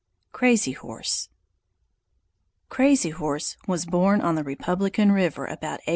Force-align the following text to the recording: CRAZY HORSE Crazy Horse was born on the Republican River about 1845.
CRAZY 0.31 0.71
HORSE 0.71 1.29
Crazy 2.69 3.11
Horse 3.11 3.55
was 3.67 3.85
born 3.85 4.19
on 4.19 4.33
the 4.33 4.43
Republican 4.43 5.11
River 5.11 5.45
about 5.45 5.79
1845. 5.85 5.89